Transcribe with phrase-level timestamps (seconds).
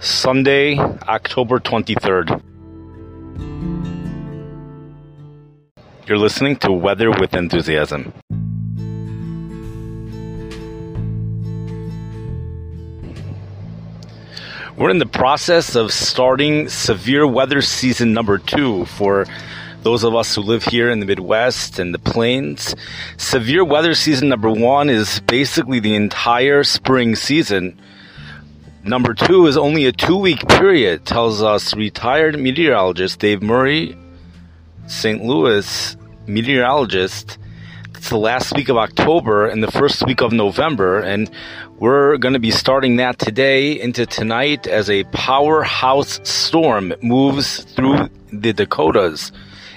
[0.00, 2.42] Sunday, October 23rd.
[6.06, 8.14] You're listening to Weather with Enthusiasm.
[14.78, 19.26] We're in the process of starting severe weather season number two for
[19.82, 22.74] those of us who live here in the Midwest and the plains.
[23.18, 27.78] Severe weather season number one is basically the entire spring season.
[28.82, 33.94] Number two is only a two week period, tells us retired meteorologist Dave Murray,
[34.86, 35.22] St.
[35.22, 37.36] Louis meteorologist.
[37.94, 41.30] It's the last week of October and the first week of November, and
[41.78, 48.08] we're going to be starting that today into tonight as a powerhouse storm moves through
[48.32, 49.30] the Dakotas.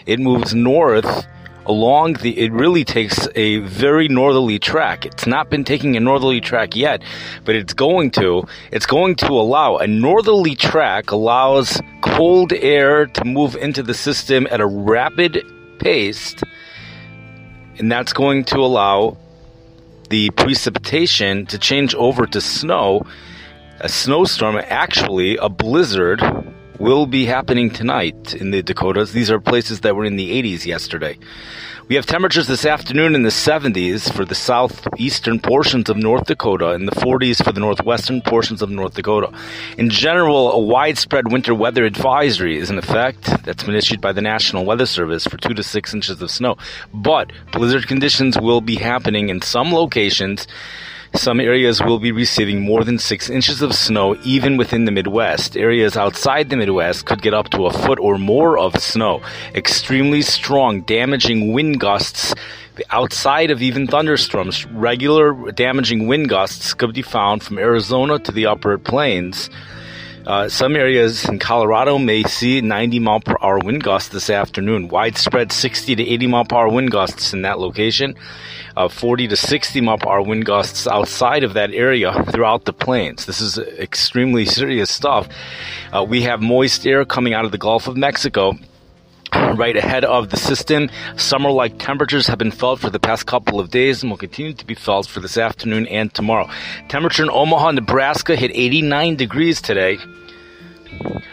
[0.05, 1.27] It moves north
[1.65, 5.05] along the, it really takes a very northerly track.
[5.05, 7.01] It's not been taking a northerly track yet,
[7.45, 8.43] but it's going to.
[8.71, 14.47] It's going to allow a northerly track allows cold air to move into the system
[14.51, 15.43] at a rapid
[15.79, 16.35] pace,
[17.77, 19.17] and that's going to allow
[20.09, 23.05] the precipitation to change over to snow.
[23.79, 26.21] A snowstorm, actually, a blizzard
[26.79, 29.13] will be happening tonight in the Dakotas.
[29.13, 31.17] These are places that were in the 80s yesterday.
[31.89, 36.69] We have temperatures this afternoon in the 70s for the southeastern portions of North Dakota
[36.69, 39.31] and the 40s for the northwestern portions of North Dakota.
[39.77, 44.21] In general, a widespread winter weather advisory is in effect that's been issued by the
[44.21, 46.57] National Weather Service for 2 to 6 inches of snow.
[46.93, 50.47] But blizzard conditions will be happening in some locations
[51.15, 55.55] some areas will be receiving more than six inches of snow even within the Midwest.
[55.55, 59.21] Areas outside the Midwest could get up to a foot or more of snow.
[59.53, 62.33] Extremely strong, damaging wind gusts
[62.89, 64.65] outside of even thunderstorms.
[64.67, 69.49] Regular damaging wind gusts could be found from Arizona to the upper plains.
[70.25, 74.87] Uh, some areas in Colorado may see 90 mile per hour wind gusts this afternoon.
[74.87, 78.15] Widespread 60 to 80 mile per hour wind gusts in that location.
[78.77, 82.73] Uh, 40 to 60 mile per hour wind gusts outside of that area throughout the
[82.73, 83.25] plains.
[83.25, 85.27] This is extremely serious stuff.
[85.91, 88.53] Uh, we have moist air coming out of the Gulf of Mexico
[89.55, 90.89] right ahead of the system.
[91.17, 94.53] Summer like temperatures have been felt for the past couple of days and will continue
[94.53, 96.49] to be felt for this afternoon and tomorrow.
[96.89, 99.97] Temperature in Omaha, Nebraska hit 89 degrees today.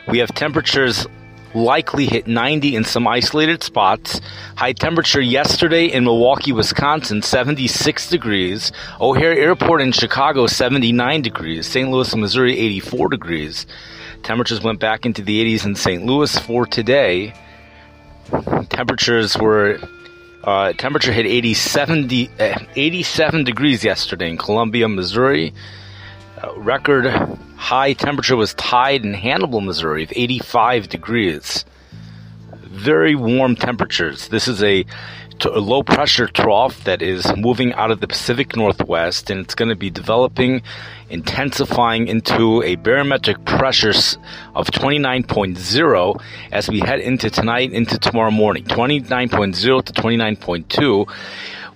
[0.09, 1.07] We have temperatures
[1.55, 4.21] likely hit 90 in some isolated spots.
[4.57, 8.73] High temperature yesterday in Milwaukee, Wisconsin, 76 degrees.
[9.01, 11.67] O'Hare Airport in Chicago, 79 degrees.
[11.67, 11.91] St.
[11.91, 13.67] Louis, Missouri, 84 degrees.
[14.23, 16.05] Temperatures went back into the 80s in St.
[16.05, 17.33] Louis for today
[18.71, 19.79] temperatures were
[20.45, 25.53] uh, temperature hit 80, 70, uh, 87 degrees yesterday in Columbia, Missouri.
[26.43, 27.07] Uh, record
[27.57, 31.65] high temperature was tied in Hannibal, Missouri, of 85 degrees.
[32.81, 34.29] Very warm temperatures.
[34.29, 34.87] This is a
[35.47, 39.71] a low pressure trough that is moving out of the Pacific Northwest and it's going
[39.71, 40.63] to be developing,
[41.09, 43.95] intensifying into a barometric pressure
[44.55, 48.65] of 29.0 as we head into tonight, into tomorrow morning.
[48.65, 51.09] 29.0 to 29.2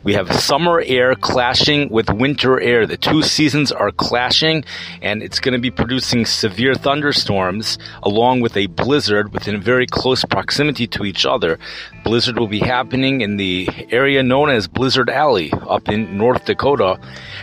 [0.04, 2.86] we have summer air clashing with winter air.
[2.86, 4.64] The two seasons are clashing,
[5.00, 10.24] and it's going to be producing severe thunderstorms along with a blizzard within very close
[10.24, 11.58] proximity to each other.
[12.04, 17.00] Blizzard will be happening in the area known as Blizzard Alley up in North Dakota.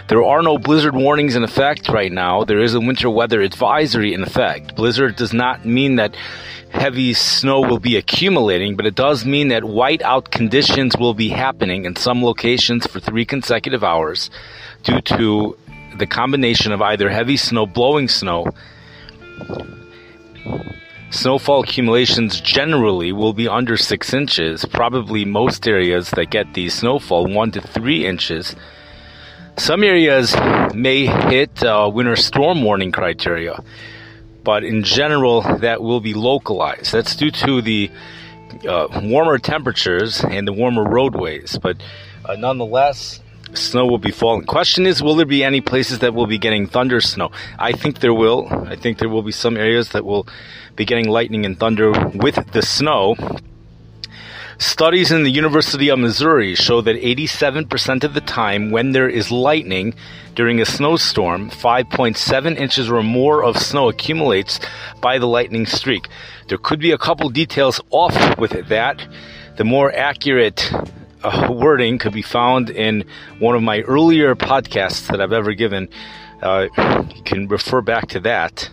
[0.08, 2.44] There are no blizzard warnings in effect right now.
[2.44, 4.76] There is a winter weather advisory in effect.
[4.76, 6.16] Blizzard does not mean that
[6.70, 11.86] heavy snow will be accumulating, but it does mean that whiteout conditions will be happening
[11.86, 14.30] in some locations for three consecutive hours
[14.84, 15.58] due to
[15.98, 18.46] the combination of either heavy snow, blowing snow,
[21.12, 27.28] Snowfall accumulations generally will be under 6 inches, probably most areas that get the snowfall
[27.28, 28.56] 1 to 3 inches.
[29.58, 30.36] Some areas
[30.74, 33.60] may hit uh, winter storm warning criteria
[34.44, 36.92] but in general, that will be localized.
[36.92, 37.92] That's due to the
[38.68, 41.82] uh, warmer temperatures and the warmer roadways, but
[42.26, 43.22] uh, nonetheless,
[43.54, 44.46] snow will be falling.
[44.46, 47.32] Question is, will there be any places that will be getting thunder snow?
[47.60, 48.48] I think there will.
[48.50, 50.28] I think there will be some areas that will
[50.76, 53.16] be getting lightning and thunder with the snow.
[54.58, 59.32] Studies in the University of Missouri show that 87% of the time when there is
[59.32, 59.96] lightning
[60.36, 64.60] during a snowstorm, 5.7 inches or more of snow accumulates
[65.02, 66.08] by the lightning streak.
[66.48, 69.02] There could be a couple details off with that.
[69.58, 70.72] The more accurate
[71.24, 73.06] uh, wording could be found in
[73.40, 75.90] one of my earlier podcasts that I've ever given.
[76.42, 76.68] Uh,
[77.16, 78.70] you can refer back to that.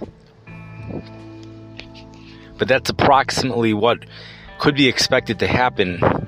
[2.59, 4.05] but that's approximately what
[4.59, 6.27] could be expected to happen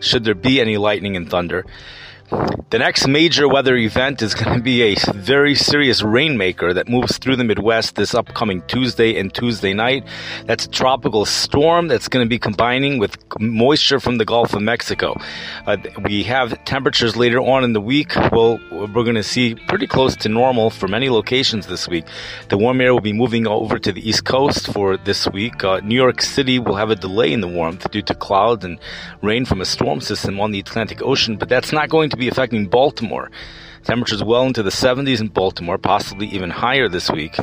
[0.00, 1.64] should there be any lightning and thunder.
[2.72, 7.18] The next major weather event is going to be a very serious rainmaker that moves
[7.18, 10.06] through the Midwest this upcoming Tuesday and Tuesday night.
[10.46, 14.62] That's a tropical storm that's going to be combining with moisture from the Gulf of
[14.62, 15.14] Mexico.
[15.66, 18.16] Uh, we have temperatures later on in the week.
[18.32, 22.06] Well, we're going to see pretty close to normal for many locations this week.
[22.48, 25.62] The warm air will be moving over to the East Coast for this week.
[25.62, 28.78] Uh, New York City will have a delay in the warmth due to clouds and
[29.20, 32.21] rain from a storm system on the Atlantic Ocean, but that's not going to be
[32.28, 33.30] affecting Baltimore.
[33.84, 37.36] Temperatures well into the 70s in Baltimore, possibly even higher this week.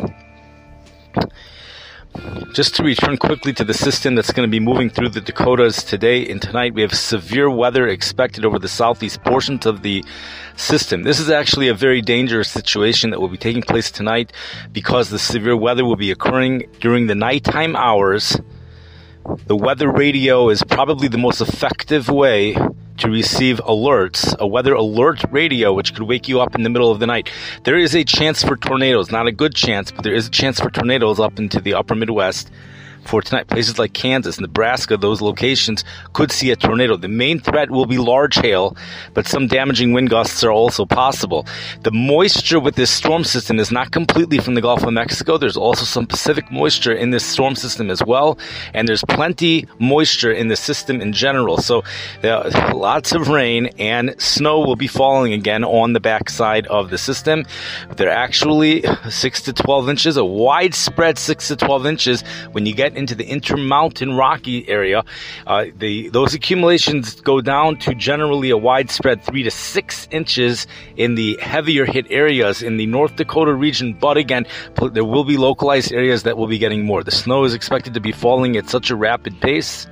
[2.54, 5.84] Just to return quickly to the system that's going to be moving through the Dakotas
[5.84, 10.04] today and tonight, we have severe weather expected over the southeast portions of the
[10.56, 11.04] system.
[11.04, 14.34] This is actually a very dangerous situation that will be taking place tonight
[14.72, 18.38] because the severe weather will be occurring during the nighttime hours.
[19.46, 22.56] The weather radio is probably the most effective way
[23.00, 26.92] to receive alerts, a weather alert radio, which could wake you up in the middle
[26.92, 27.32] of the night.
[27.64, 30.60] There is a chance for tornadoes, not a good chance, but there is a chance
[30.60, 32.52] for tornadoes up into the upper Midwest
[33.06, 33.48] for tonight.
[33.48, 36.98] Places like Kansas, Nebraska, those locations could see a tornado.
[36.98, 38.76] The main threat will be large hail,
[39.14, 41.46] but some damaging wind gusts are also possible.
[41.84, 45.38] The moisture with this storm system is not completely from the Gulf of Mexico.
[45.38, 48.38] There's also some Pacific moisture in this storm system as well,
[48.74, 51.58] and there's plenty moisture in the system in general.
[51.58, 51.84] So
[52.74, 57.46] lots of rain and snow will be falling again on the backside of the system.
[57.96, 62.22] They're actually six to 12 inches, a widespread six to 12 inches
[62.52, 65.04] when you get into the intermountain rocky area,
[65.48, 71.16] uh, the those accumulations go down to generally a widespread three to six inches in
[71.16, 73.94] the heavier hit areas in the North Dakota region.
[73.94, 74.46] But again,
[74.92, 77.04] there will be localized areas that will be getting more.
[77.04, 79.88] The snow is expected to be falling at such a rapid pace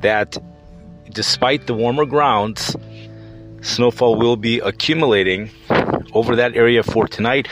[0.00, 0.36] that,
[1.10, 2.76] despite the warmer grounds,
[3.60, 5.50] snowfall will be accumulating
[6.12, 7.48] over that area for tonight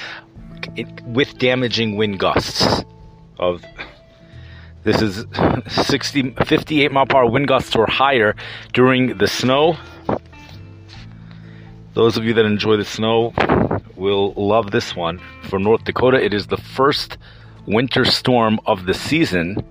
[1.06, 2.84] with damaging wind gusts
[3.38, 3.64] of
[4.82, 5.26] this is
[5.68, 8.34] 60, 58 mile per hour wind gusts or higher
[8.72, 9.76] during the snow.
[11.94, 13.34] Those of you that enjoy the snow
[13.96, 15.20] will love this one.
[15.48, 17.18] For North Dakota, it is the first
[17.66, 19.62] winter storm of the season.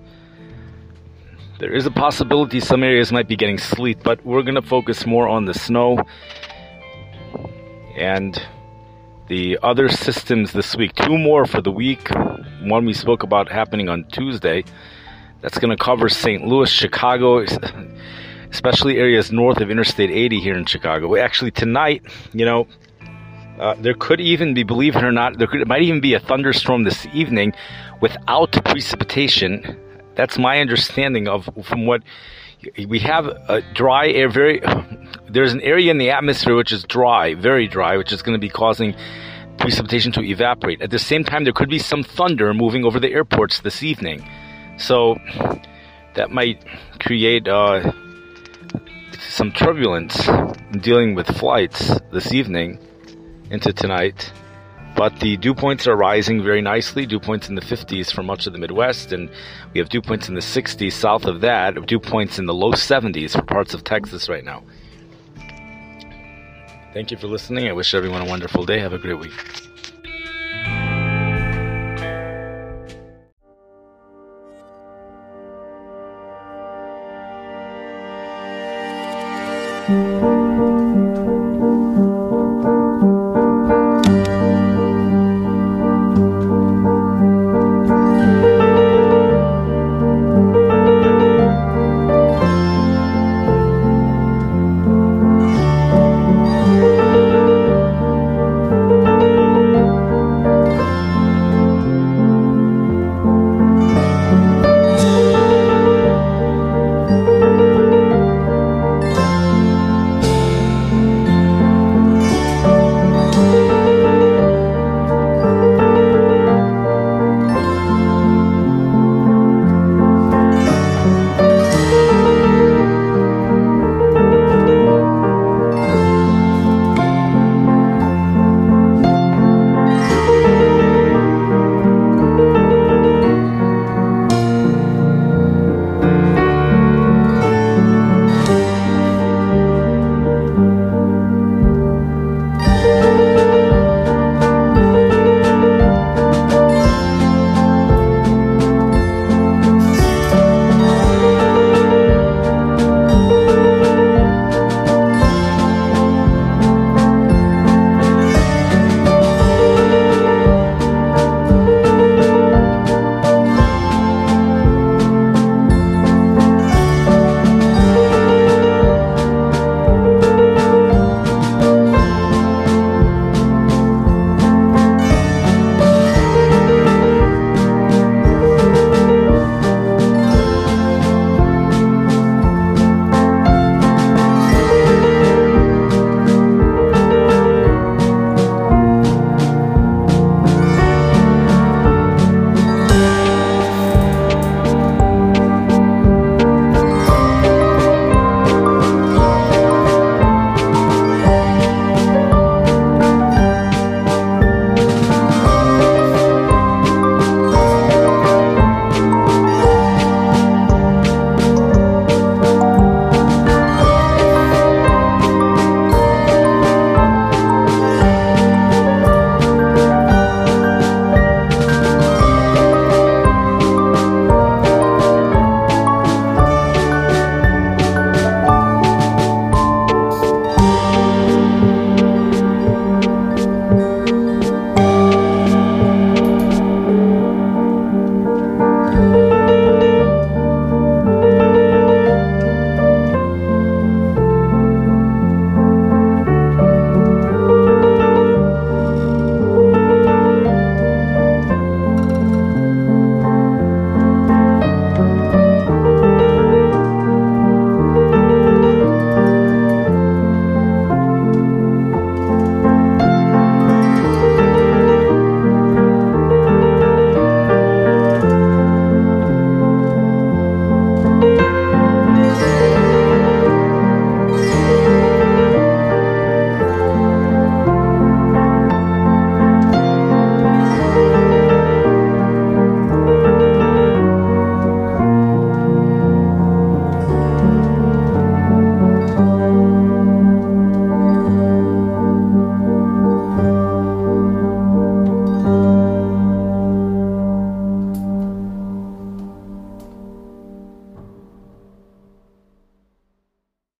[1.58, 5.06] There is a possibility some areas might be getting sleet, but we're going to focus
[5.06, 5.98] more on the snow
[7.96, 8.40] and
[9.28, 10.94] the other systems this week.
[10.94, 12.08] Two more for the week.
[12.62, 14.64] One we spoke about happening on Tuesday.
[15.42, 16.46] That's going to cover St.
[16.46, 17.44] Louis, Chicago,
[18.50, 21.16] especially areas north of Interstate 80 here in Chicago.
[21.16, 22.02] Actually, tonight,
[22.32, 22.66] you know,
[23.58, 26.20] uh, there could even be, believe it or not, there could, might even be a
[26.20, 27.52] thunderstorm this evening
[28.00, 29.78] without precipitation.
[30.14, 32.02] That's my understanding of from what
[32.88, 34.28] we have a dry air.
[34.28, 34.60] Very
[35.28, 38.40] there's an area in the atmosphere which is dry, very dry, which is going to
[38.40, 38.94] be causing
[39.58, 40.80] precipitation to evaporate.
[40.82, 44.28] At the same time, there could be some thunder moving over the airports this evening.
[44.80, 45.18] So
[46.14, 46.64] that might
[46.98, 47.92] create uh,
[49.18, 52.78] some turbulence in dealing with flights this evening
[53.50, 54.32] into tonight.
[54.96, 57.06] But the dew points are rising very nicely.
[57.06, 59.30] Dew points in the 50s for much of the Midwest, and
[59.72, 62.72] we have dew points in the 60s south of that, dew points in the low
[62.72, 64.64] 70s for parts of Texas right now.
[66.92, 67.68] Thank you for listening.
[67.68, 68.80] I wish everyone a wonderful day.
[68.80, 69.69] Have a great week.